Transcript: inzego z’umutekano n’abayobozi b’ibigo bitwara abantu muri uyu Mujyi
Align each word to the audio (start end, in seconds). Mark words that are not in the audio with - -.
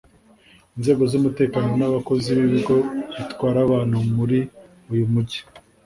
inzego 0.77 1.03
z’umutekano 1.11 1.67
n’abayobozi 1.75 2.29
b’ibigo 2.37 2.75
bitwara 3.15 3.57
abantu 3.65 3.97
muri 4.15 4.39
uyu 4.91 5.05
Mujyi 5.13 5.41